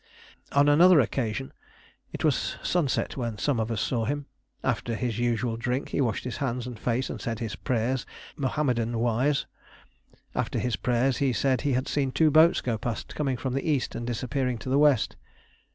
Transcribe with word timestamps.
On 0.51 0.67
another 0.67 0.99
occasion 0.99 1.53
it 2.11 2.23
was 2.23 2.55
sunset 2.63 3.17
when 3.17 3.37
some 3.37 3.59
of 3.59 3.69
us 3.69 3.81
saw 3.81 4.05
him. 4.05 4.25
After 4.63 4.95
his 4.95 5.19
usual 5.19 5.57
drink 5.57 5.89
he 5.89 6.01
washed 6.01 6.23
his 6.23 6.37
hands 6.37 6.65
and 6.65 6.79
face 6.79 7.07
and 7.11 7.21
said 7.21 7.37
his 7.37 7.55
prayers 7.55 8.07
Mohammedan 8.35 8.97
wise. 8.97 9.45
After 10.33 10.57
his 10.57 10.75
prayers 10.75 11.17
he 11.17 11.31
said 11.33 11.61
he 11.61 11.73
had 11.73 11.87
seen 11.87 12.11
two 12.11 12.31
boats 12.31 12.61
go 12.61 12.79
past 12.79 13.13
coming 13.13 13.37
from 13.37 13.53
the 13.53 13.69
east 13.69 13.93
and 13.93 14.07
disappearing 14.07 14.57
to 14.57 14.69
the 14.69 14.79
west. 14.79 15.17